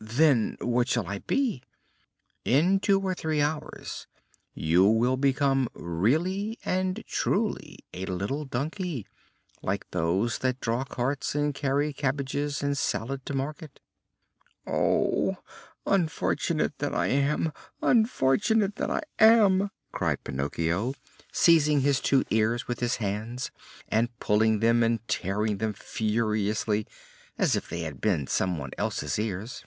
[0.00, 1.60] "Then what shall I be?"
[2.44, 4.06] "In two or three hours
[4.54, 9.08] you will become really and truly a little donkey,
[9.60, 13.80] like those that draw carts and carry cabbages and salad to market."
[14.68, 15.38] "Oh,
[15.84, 17.52] unfortunate that I am!
[17.82, 20.94] unfortunate that I am!" cried Pinocchio,
[21.32, 23.50] seizing his two ears with his hands
[23.88, 26.86] and pulling them and tearing them furiously
[27.36, 29.64] as if they had been some one else's ears.